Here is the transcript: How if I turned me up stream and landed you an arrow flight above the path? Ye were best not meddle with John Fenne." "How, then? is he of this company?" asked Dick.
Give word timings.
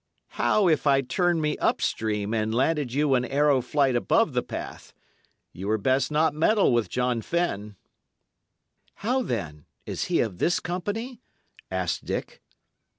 How 0.29 0.67
if 0.67 0.87
I 0.87 1.01
turned 1.01 1.43
me 1.43 1.59
up 1.59 1.79
stream 1.79 2.33
and 2.33 2.55
landed 2.55 2.91
you 2.91 3.13
an 3.13 3.23
arrow 3.23 3.61
flight 3.61 3.95
above 3.95 4.33
the 4.33 4.41
path? 4.41 4.93
Ye 5.53 5.63
were 5.65 5.77
best 5.77 6.09
not 6.09 6.33
meddle 6.33 6.73
with 6.73 6.89
John 6.89 7.21
Fenne." 7.21 7.75
"How, 9.05 9.21
then? 9.21 9.67
is 9.85 10.05
he 10.05 10.19
of 10.21 10.39
this 10.39 10.59
company?" 10.59 11.21
asked 11.69 12.03
Dick. 12.03 12.41